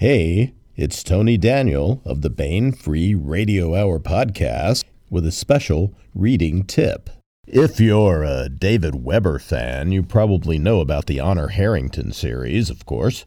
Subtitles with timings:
[0.00, 6.64] Hey, it's Tony Daniel of the Baen Free Radio Hour podcast with a special reading
[6.64, 7.10] tip.
[7.46, 12.86] If you're a David Weber fan, you probably know about the Honor Harrington series, of
[12.86, 13.26] course.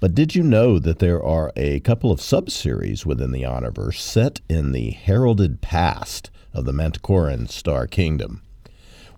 [0.00, 4.40] But did you know that there are a couple of subseries within the Honorverse set
[4.48, 8.40] in the heralded past of the Manticoran Star Kingdom?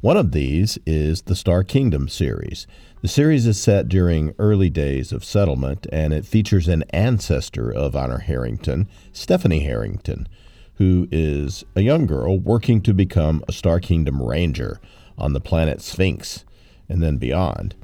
[0.02, 2.66] One of these is the Star Kingdom series.
[3.02, 7.94] The series is set during early days of settlement, and it features an ancestor of
[7.94, 10.26] Honor Harrington, Stephanie Harrington,
[10.74, 14.80] who is a young girl working to become a Star Kingdom Ranger
[15.16, 16.44] on the planet Sphinx
[16.88, 17.76] and then beyond.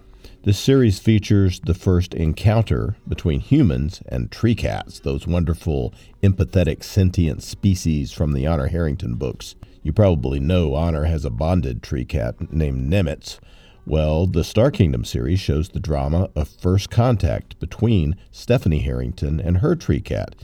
[0.45, 5.93] This series features the first encounter between humans and tree cats, those wonderful,
[6.23, 9.57] empathetic, sentient species from the Honor Harrington books.
[9.83, 13.41] You probably know Honor has a bonded tree cat named Nimitz.
[13.85, 19.59] Well, the Star Kingdom series shows the drama of first contact between Stephanie Harrington and
[19.59, 20.37] her tree cat,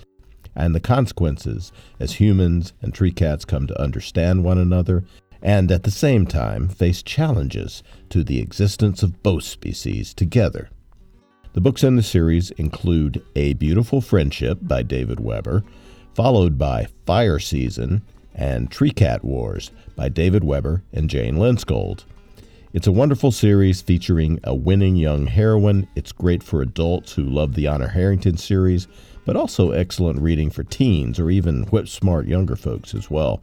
[0.57, 5.05] and the consequences as humans and tree cats come to understand one another
[5.45, 10.71] and at the same time face challenges to the existence of both species together.
[11.53, 15.63] The books in the series include A Beautiful Friendship by David Weber,
[16.15, 18.03] followed by Fire Season
[18.35, 22.05] and Tree Cat Wars by David Weber and Jane Lindskold.
[22.73, 25.87] It's a wonderful series featuring a winning young heroine.
[25.95, 28.89] It's great for adults who love the Honor Harrington series,
[29.25, 33.43] but also excellent reading for teens or even whip smart younger folks as well.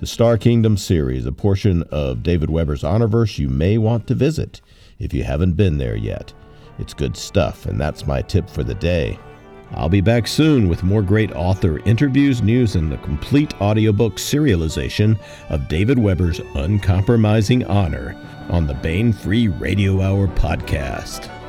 [0.00, 4.62] The Star Kingdom series, a portion of David Weber's Honorverse you may want to visit
[4.98, 6.32] if you haven't been there yet.
[6.78, 9.18] It's good stuff, and that's my tip for the day.
[9.72, 15.20] I'll be back soon with more great author interviews, news, and the complete audiobook serialization
[15.50, 18.16] of David Weber's Uncompromising Honor
[18.48, 21.39] on the Baen Free Radio Hour podcast.